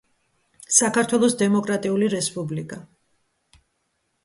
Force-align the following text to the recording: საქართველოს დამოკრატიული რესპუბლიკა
საქართველოს 0.77 1.35
დამოკრატიული 1.43 2.09
რესპუბლიკა 2.15 2.83